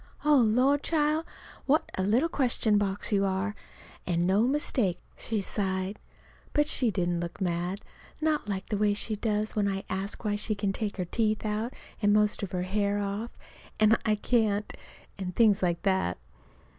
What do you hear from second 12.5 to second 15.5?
her hair off and I can't; and